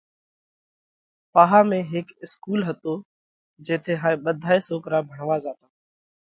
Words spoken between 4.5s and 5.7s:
سوڪرا ڀڻوا زاتا۔